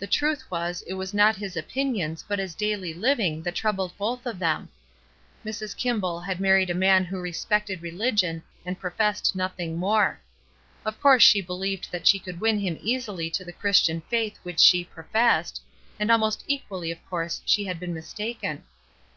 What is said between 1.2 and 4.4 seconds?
his opinions but his daily Uving that troubled both of